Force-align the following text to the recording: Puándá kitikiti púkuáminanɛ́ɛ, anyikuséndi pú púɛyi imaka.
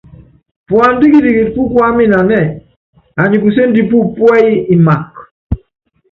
Puándá 0.67 1.05
kitikiti 1.11 1.51
púkuáminanɛ́ɛ, 1.55 2.41
anyikuséndi 3.21 3.81
pú 3.89 3.97
púɛyi 4.15 4.53
imaka. 4.75 5.21